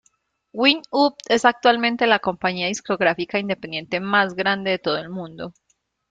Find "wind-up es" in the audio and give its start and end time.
0.51-1.45